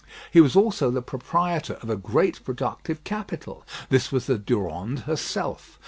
He 0.31 0.41
was 0.41 0.55
also 0.55 0.89
the 0.89 1.03
proprietor 1.03 1.75
of 1.75 1.87
a 1.91 1.95
great 1.95 2.43
productive 2.43 3.03
capital. 3.03 3.63
This 3.89 4.11
was 4.11 4.25
the 4.25 4.39
Durande 4.39 5.01
herself. 5.03 5.79